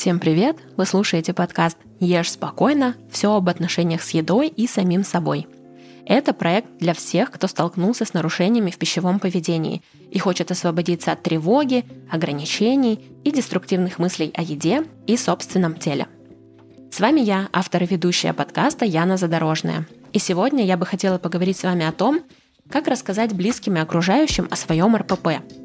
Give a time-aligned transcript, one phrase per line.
[0.00, 0.56] Всем привет!
[0.78, 2.94] Вы слушаете подкаст «Ешь спокойно.
[3.10, 5.46] Все об отношениях с едой и самим собой».
[6.06, 11.22] Это проект для всех, кто столкнулся с нарушениями в пищевом поведении и хочет освободиться от
[11.22, 16.06] тревоги, ограничений и деструктивных мыслей о еде и собственном теле.
[16.90, 19.86] С вами я, автор и ведущая подкаста Яна Задорожная.
[20.14, 22.22] И сегодня я бы хотела поговорить с вами о том,
[22.70, 25.28] как рассказать близким и окружающим о своем РПП–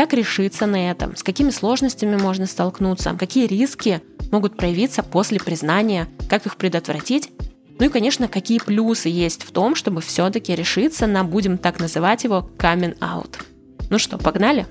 [0.00, 1.14] как решиться на этом?
[1.14, 3.14] С какими сложностями можно столкнуться?
[3.18, 4.00] Какие риски
[4.32, 6.08] могут проявиться после признания?
[6.26, 7.30] Как их предотвратить?
[7.78, 12.24] Ну и, конечно, какие плюсы есть в том, чтобы все-таки решиться на, будем так называть
[12.24, 13.42] его, coming out.
[13.90, 14.66] Ну что, погнали?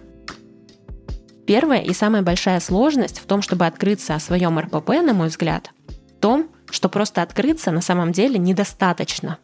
[1.45, 5.69] Первая и самая большая сложность в том, чтобы открыться о своем РПП, на мой взгляд,
[6.17, 9.37] в том, что просто открыться на самом деле недостаточно.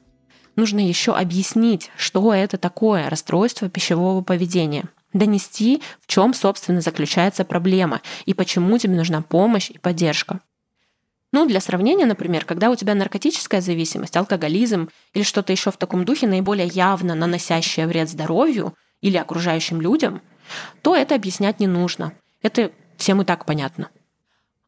[0.56, 4.86] Нужно еще объяснить, что это такое расстройство пищевого поведения
[5.16, 10.42] донести, в чем, собственно, заключается проблема и почему тебе нужна помощь и поддержка.
[11.32, 16.06] Ну, для сравнения, например, когда у тебя наркотическая зависимость, алкоголизм или что-то еще в таком
[16.06, 20.22] духе, наиболее явно наносящее вред здоровью или окружающим людям,
[20.82, 22.14] то это объяснять не нужно.
[22.42, 23.90] Это всем и так понятно.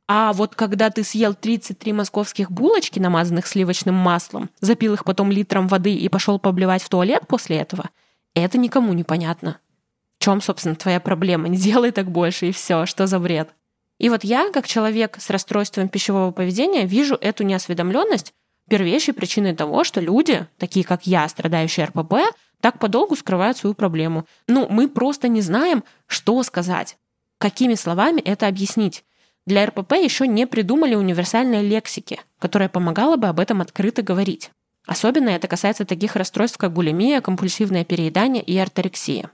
[0.10, 5.68] А вот когда ты съел 33 московских булочки, намазанных сливочным маслом, запил их потом литром
[5.68, 7.90] воды и пошел поблевать в туалет после этого,
[8.34, 9.60] это никому не понятно
[10.28, 11.48] чем, собственно, твоя проблема?
[11.48, 13.48] Не делай так больше, и все, что за бред?
[13.98, 18.34] И вот я, как человек с расстройством пищевого поведения, вижу эту неосведомленность
[18.70, 24.26] первейшей причиной того, что люди, такие как я, страдающие РПП, так подолгу скрывают свою проблему.
[24.50, 26.98] Ну, мы просто не знаем, что сказать,
[27.38, 29.06] какими словами это объяснить.
[29.46, 34.52] Для РПП еще не придумали универсальной лексики, которая помогала бы об этом открыто говорить.
[34.86, 39.32] Особенно это касается таких расстройств, как булимия, компульсивное переедание и орторексия.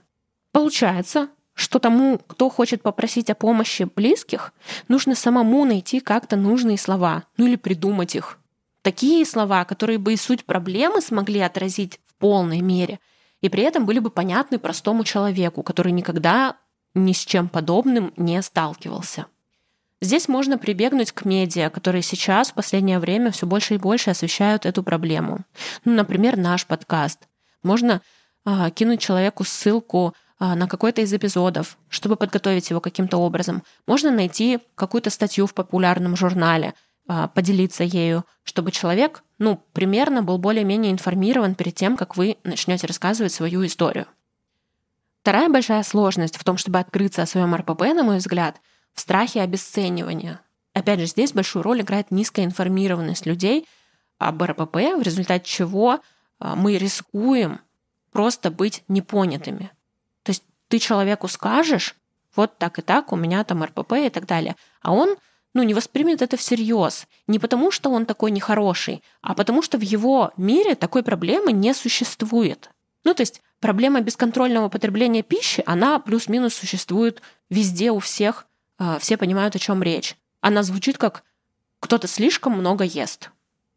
[0.54, 4.52] Получается, что тому, кто хочет попросить о помощи близких,
[4.86, 8.38] нужно самому найти как-то нужные слова, ну или придумать их.
[8.82, 13.00] Такие слова, которые бы и суть проблемы смогли отразить в полной мере,
[13.40, 16.56] и при этом были бы понятны простому человеку, который никогда
[16.94, 19.26] ни с чем подобным не сталкивался.
[20.00, 24.66] Здесь можно прибегнуть к медиа, которые сейчас в последнее время все больше и больше освещают
[24.66, 25.40] эту проблему.
[25.84, 27.26] Ну, например, наш подкаст.
[27.64, 28.02] Можно
[28.44, 30.14] а, кинуть человеку ссылку
[30.54, 33.62] на какой-то из эпизодов, чтобы подготовить его каким-то образом.
[33.86, 36.74] Можно найти какую-то статью в популярном журнале,
[37.06, 42.86] а, поделиться ею, чтобы человек, ну, примерно был более-менее информирован перед тем, как вы начнете
[42.86, 44.06] рассказывать свою историю.
[45.20, 48.60] Вторая большая сложность в том, чтобы открыться о своем РПП, на мой взгляд,
[48.92, 50.40] в страхе обесценивания.
[50.72, 53.66] Опять же, здесь большую роль играет низкая информированность людей
[54.18, 56.00] об РПП, в результате чего
[56.38, 57.60] а, мы рискуем
[58.12, 59.70] просто быть непонятыми
[60.74, 61.94] ты человеку скажешь,
[62.34, 65.14] вот так и так, у меня там РПП и так далее, а он
[65.52, 67.06] ну, не воспримет это всерьез.
[67.28, 71.72] Не потому, что он такой нехороший, а потому, что в его мире такой проблемы не
[71.74, 72.70] существует.
[73.04, 79.16] Ну, то есть проблема бесконтрольного потребления пищи, она плюс-минус существует везде у всех, а, все
[79.16, 80.16] понимают, о чем речь.
[80.40, 81.22] Она звучит как
[81.78, 83.30] «кто-то слишком много ест».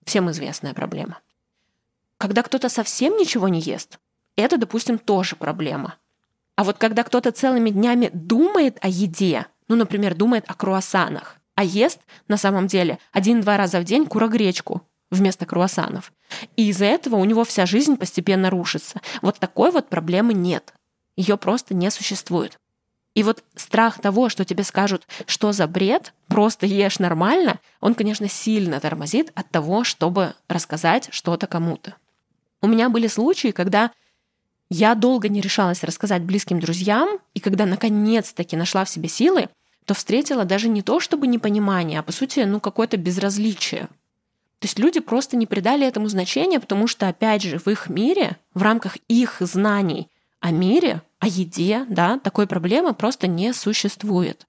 [0.03, 1.19] Всем известная проблема.
[2.18, 4.00] Когда кто-то совсем ничего не ест,
[4.35, 5.94] это, допустим, тоже проблема.
[6.57, 11.63] А вот когда кто-то целыми днями думает о еде, ну, например, думает о круассанах, а
[11.63, 14.81] ест на самом деле один-два раза в день курогречку
[15.12, 16.12] вместо круассанов.
[16.56, 19.00] И из-за этого у него вся жизнь постепенно рушится.
[19.22, 20.73] Вот такой вот проблемы нет.
[21.16, 22.59] Ее просто не существует.
[23.13, 28.28] И вот страх того, что тебе скажут, что за бред, просто ешь нормально, он, конечно,
[28.28, 31.96] сильно тормозит от того, чтобы рассказать что-то кому-то.
[32.62, 33.91] У меня были случаи, когда
[34.69, 39.50] я долго не решалась рассказать близким друзьям, и когда наконец-таки нашла в себе силы,
[39.85, 43.88] то встретила даже не то чтобы непонимание, а по сути, ну, какое-то безразличие.
[44.59, 48.38] То есть люди просто не придали этому значения, потому что, опять же, в их мире,
[48.53, 54.45] в рамках их знаний о мире, о еде, да, такой проблемы просто не существует.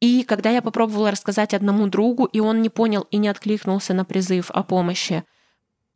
[0.00, 4.04] И когда я попробовала рассказать одному другу, и он не понял и не откликнулся на
[4.04, 5.24] призыв о помощи,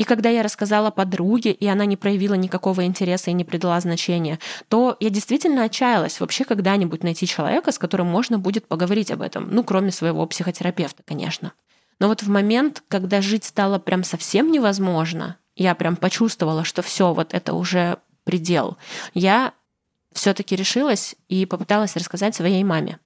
[0.00, 4.38] и когда я рассказала подруге, и она не проявила никакого интереса и не придала значения,
[4.69, 9.49] то я действительно отчаялась вообще когда-нибудь найти человека, с которым можно будет поговорить об этом.
[9.50, 11.52] Ну, кроме своего психотерапевта, конечно.
[11.99, 17.12] Но вот в момент, когда жить стало прям совсем невозможно, я прям почувствовала, что все,
[17.12, 18.79] вот это уже предел,
[19.12, 19.52] я
[20.14, 22.99] все-таки решилась и попыталась рассказать своей маме.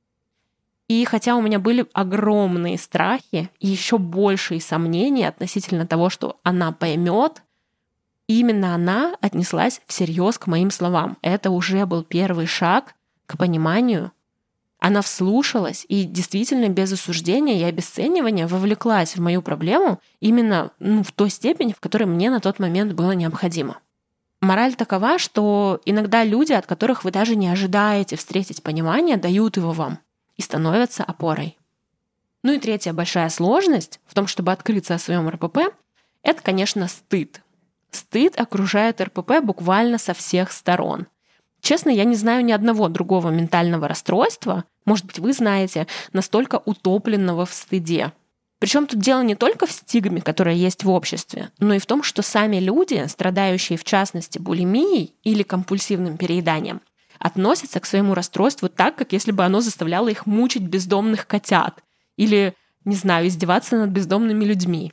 [0.88, 6.72] И хотя у меня были огромные страхи и еще большие сомнения относительно того, что она
[6.72, 7.42] поймет,
[8.26, 11.16] именно она отнеслась всерьез к моим словам.
[11.22, 12.94] Это уже был первый шаг
[13.26, 14.12] к пониманию,
[14.78, 21.10] Она вслушалась и действительно без осуждения и обесценивания вовлеклась в мою проблему именно ну, в
[21.12, 23.78] той степени, в которой мне на тот момент было необходимо.
[24.42, 29.72] Мораль такова, что иногда люди, от которых вы даже не ожидаете встретить понимание, дают его
[29.72, 30.00] вам
[30.36, 31.58] и становятся опорой.
[32.42, 35.74] Ну и третья большая сложность в том, чтобы открыться о своем РПП,
[36.22, 37.40] это, конечно, стыд.
[37.90, 41.06] Стыд окружает РПП буквально со всех сторон.
[41.60, 47.46] Честно, я не знаю ни одного другого ментального расстройства, может быть, вы знаете, настолько утопленного
[47.46, 48.12] в стыде.
[48.58, 52.02] Причем тут дело не только в стигме, которая есть в обществе, но и в том,
[52.02, 56.80] что сами люди, страдающие в частности булимией или компульсивным перееданием,
[57.18, 61.82] относятся к своему расстройству так, как если бы оно заставляло их мучить бездомных котят
[62.16, 64.92] или, не знаю, издеваться над бездомными людьми.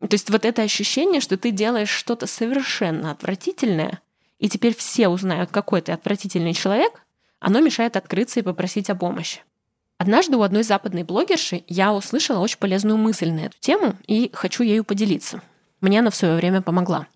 [0.00, 4.00] То есть вот это ощущение, что ты делаешь что-то совершенно отвратительное,
[4.38, 6.92] и теперь все узнают, какой ты отвратительный человек,
[7.38, 9.40] оно мешает открыться и попросить о помощи.
[9.98, 14.64] Однажды у одной западной блогерши я услышала очень полезную мысль на эту тему и хочу
[14.64, 15.42] ею поделиться.
[15.80, 17.06] Мне она в свое время помогла.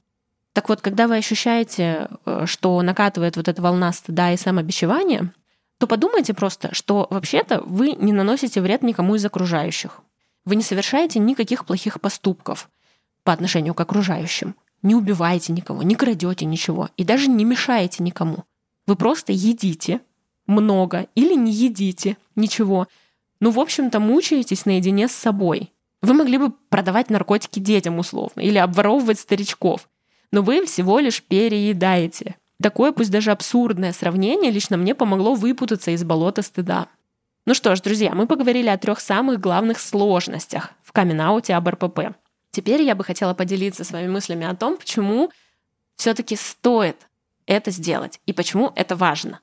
[0.56, 5.34] Так вот, когда вы ощущаете, э, что накатывает вот эта волна стыда и самобичевания,
[5.76, 10.00] то подумайте просто, что вообще-то вы не наносите вред никому из окружающих.
[10.46, 12.70] Вы не совершаете никаких плохих поступков
[13.22, 14.54] по отношению к окружающим.
[14.80, 18.44] Не убиваете никого, не крадете ничего и даже не мешаете никому.
[18.86, 20.00] Вы просто едите
[20.46, 22.88] много или не едите ничего.
[23.40, 25.74] Ну, в общем-то, мучаетесь наедине с собой.
[26.00, 29.86] Вы могли бы продавать наркотики детям условно или обворовывать старичков,
[30.36, 32.36] но вы всего лишь переедаете.
[32.62, 36.88] Такое, пусть даже абсурдное сравнение, лично мне помогло выпутаться из болота стыда.
[37.46, 42.18] Ну что ж, друзья, мы поговорили о трех самых главных сложностях в камин об РПП.
[42.50, 45.30] Теперь я бы хотела поделиться своими мыслями о том, почему
[45.96, 47.08] все-таки стоит
[47.46, 49.40] это сделать и почему это важно.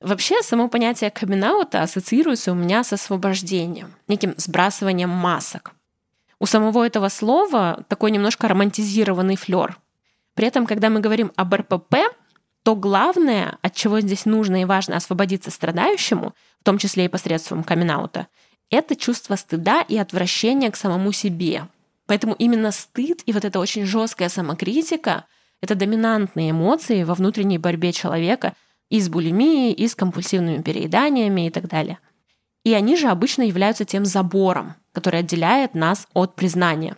[0.00, 5.74] Вообще, само понятие камин ассоциируется у меня с освобождением, неким сбрасыванием масок.
[6.38, 9.78] У самого этого слова такой немножко романтизированный флер.
[10.34, 11.96] При этом, когда мы говорим об РПП,
[12.64, 17.62] то главное, от чего здесь нужно и важно освободиться страдающему, в том числе и посредством
[17.62, 17.90] камин
[18.70, 21.68] это чувство стыда и отвращения к самому себе.
[22.06, 25.24] Поэтому именно стыд и вот эта очень жесткая самокритика—
[25.60, 28.54] это доминантные эмоции во внутренней борьбе человека
[28.90, 31.98] и с булимией, и с компульсивными перееданиями и так далее.
[32.64, 36.96] И они же обычно являются тем забором, который отделяет нас от признания.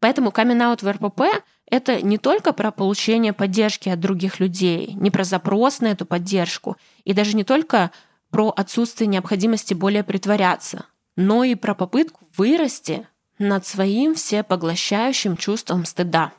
[0.00, 1.22] Поэтому камин в РПП—
[1.70, 6.76] это не только про получение поддержки от других людей, не про запрос на эту поддержку,
[7.04, 7.90] и даже не только
[8.30, 10.86] про отсутствие необходимости более притворяться,
[11.16, 13.06] но и про попытку вырасти
[13.38, 16.32] над своим всепоглощающим чувством стыда.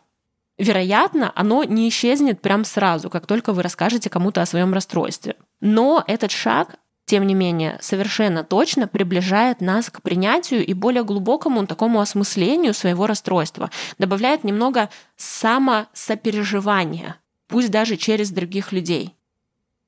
[0.57, 5.36] Вероятно, оно не исчезнет прям сразу, как только вы расскажете кому-то о своем расстройстве.
[5.60, 6.75] Но этот шаг,
[7.06, 13.06] тем не менее, совершенно точно приближает нас к принятию и более глубокому такому осмыслению своего
[13.06, 13.69] расстройства,
[14.00, 17.18] добавляет немного самосопереживания,
[17.48, 19.13] пусть даже через других людей.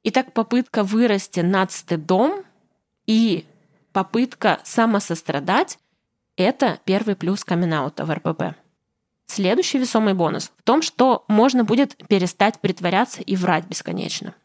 [0.04, 2.44] Итак, попытка вырасти над стыдом
[3.08, 3.46] и
[3.94, 5.80] попытка самосострадать–
[6.38, 8.56] это первый плюс камин в РПП.
[9.26, 14.36] Следующий весомый бонус в том, что можно будет перестать притворяться и врать бесконечно.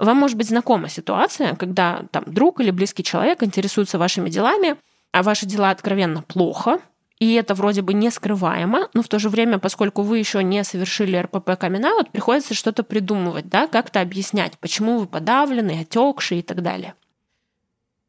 [0.00, 4.76] Вам может быть знакома ситуация, когда там друг или близкий человек интересуется вашими делами,
[5.12, 6.80] а ваши дела откровенно плохо,
[7.18, 10.64] и это вроде бы не скрываемо, но в то же время, поскольку вы еще не
[10.64, 16.62] совершили РПП камин приходится что-то придумывать, да, как-то объяснять, почему вы подавлены, отекшие и так
[16.62, 16.94] далее.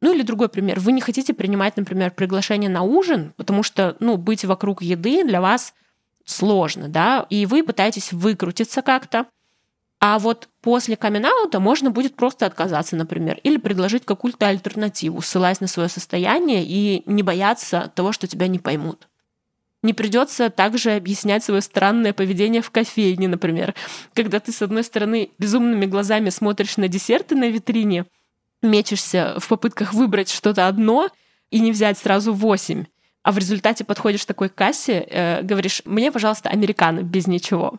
[0.00, 0.80] Ну или другой пример.
[0.80, 5.42] Вы не хотите принимать, например, приглашение на ужин, потому что, ну, быть вокруг еды для
[5.42, 5.74] вас
[6.24, 9.26] сложно, да, и вы пытаетесь выкрутиться как-то.
[10.04, 11.26] А вот после камин
[11.60, 17.22] можно будет просто отказаться, например, или предложить какую-то альтернативу, ссылаясь на свое состояние и не
[17.22, 19.06] бояться того, что тебя не поймут.
[19.84, 23.76] Не придется также объяснять свое странное поведение в кофейне, например,
[24.12, 28.06] когда ты, с одной стороны, безумными глазами смотришь на десерты на витрине,
[28.60, 31.10] мечешься в попытках выбрать что-то одно
[31.52, 32.86] и не взять сразу восемь,
[33.22, 37.78] а в результате подходишь к такой кассе, э, говоришь, мне, пожалуйста, американо без ничего.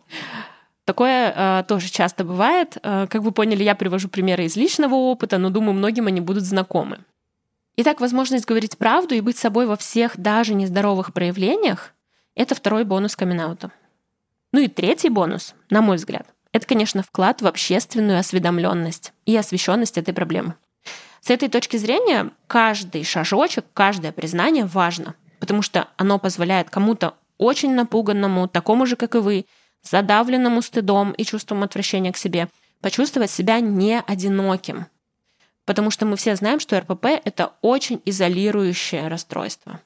[0.84, 2.76] Такое э, тоже часто бывает.
[2.82, 6.44] Э, как вы поняли, я привожу примеры из личного опыта, но думаю, многим они будут
[6.44, 6.98] знакомы.
[7.76, 11.92] Итак, возможность говорить правду и быть собой во всех даже нездоровых проявлениях—
[12.34, 13.70] это второй бонус камин -аута.
[14.52, 19.98] Ну и третий бонус, на мой взгляд, это, конечно, вклад в общественную осведомленность и освещенность
[19.98, 20.54] этой проблемы.
[21.20, 25.14] С этой точки зрения каждый шажочек, каждое признание важно
[25.44, 29.44] потому что оно позволяет кому-то очень напуганному, такому же, как и вы,
[29.84, 32.48] задавленному стыдом и чувством отвращения к себе,
[32.80, 34.86] почувствовать себя не одиноким.
[35.64, 39.80] Потому что мы все знаем, что РПП— это очень изолирующее расстройство.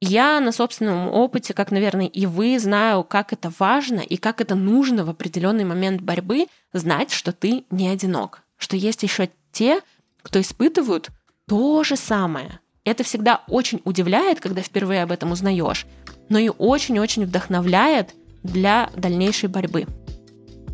[0.00, 4.54] Я на собственном опыте, как, наверное, и вы, знаю, как это важно и как это
[4.54, 9.80] нужно в определенный момент борьбы знать, что ты не одинок, что есть еще те,
[10.22, 11.08] кто испытывают
[11.48, 12.60] то же самое.
[12.84, 15.84] Это всегда очень удивляет, когда впервые об этом узнаешь,
[16.28, 18.14] но и очень-очень вдохновляет
[18.48, 19.86] для дальнейшей борьбы.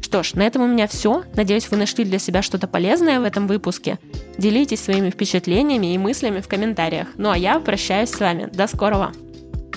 [0.01, 1.25] Что ж, на этом у меня все.
[1.35, 3.99] Надеюсь, вы нашли для себя что-то полезное в этом выпуске.
[4.39, 7.09] Делитесь своими впечатлениями и мыслями в комментариях.
[7.17, 8.49] Ну а я прощаюсь с вами.
[8.53, 9.13] До скорого!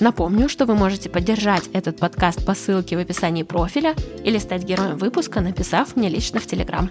[0.00, 4.96] Напомню, что вы можете поддержать этот подкаст по ссылке в описании профиля или стать героем
[4.96, 6.90] выпуска, написав мне лично в Телеграм.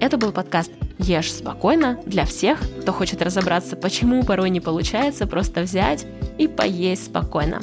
[0.00, 5.62] Это был подкаст «Ешь спокойно» для всех, кто хочет разобраться, почему порой не получается просто
[5.62, 6.06] взять
[6.38, 7.60] и поесть спокойно.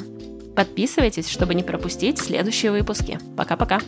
[0.60, 3.18] Подписывайтесь, чтобы не пропустить следующие выпуски.
[3.34, 3.80] Пока-пока!